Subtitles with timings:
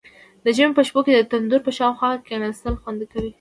[0.43, 3.29] د ژمي په شپو کې د تندور په شاوخوا کیناستل خوند کوي.